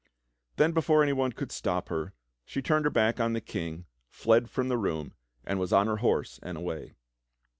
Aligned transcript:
Then 0.55 0.71
before 0.71 1.03
anyone 1.03 1.31
could 1.31 1.51
stop 1.51 1.89
her, 1.89 2.15
she 2.43 2.63
turned 2.63 2.85
her 2.85 2.89
back 2.89 3.19
on 3.19 3.33
the 3.33 3.39
King, 3.39 3.85
fled 4.09 4.49
from 4.49 4.67
the 4.67 4.79
room, 4.79 5.13
and 5.45 5.59
was 5.59 5.71
on 5.71 5.85
her 5.85 5.97
horse 5.97 6.39
and 6.41 6.57
away. 6.57 6.95